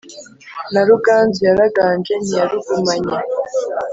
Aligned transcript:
Na 0.73 0.81
Ruganzu 0.89 1.39
yaraganje 1.49 2.13
ntiyarugumanye 2.23 3.15